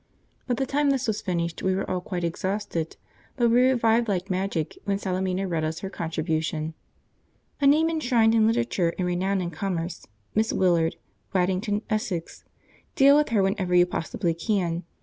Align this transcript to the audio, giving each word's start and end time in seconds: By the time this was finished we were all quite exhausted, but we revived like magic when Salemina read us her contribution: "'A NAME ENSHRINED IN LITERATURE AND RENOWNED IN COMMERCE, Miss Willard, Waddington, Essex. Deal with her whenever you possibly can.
By 0.47 0.55
the 0.55 0.65
time 0.65 0.89
this 0.89 1.07
was 1.07 1.21
finished 1.21 1.61
we 1.61 1.75
were 1.75 1.87
all 1.87 2.01
quite 2.01 2.23
exhausted, 2.23 2.97
but 3.35 3.51
we 3.51 3.69
revived 3.69 4.07
like 4.07 4.31
magic 4.31 4.75
when 4.85 4.97
Salemina 4.97 5.47
read 5.47 5.63
us 5.63 5.81
her 5.81 5.91
contribution: 5.91 6.73
"'A 7.61 7.67
NAME 7.67 7.87
ENSHRINED 7.87 8.33
IN 8.33 8.47
LITERATURE 8.47 8.95
AND 8.97 9.05
RENOWNED 9.05 9.43
IN 9.43 9.51
COMMERCE, 9.51 10.07
Miss 10.33 10.51
Willard, 10.51 10.95
Waddington, 11.35 11.83
Essex. 11.91 12.43
Deal 12.95 13.15
with 13.15 13.29
her 13.29 13.43
whenever 13.43 13.75
you 13.75 13.85
possibly 13.85 14.33
can. 14.33 14.85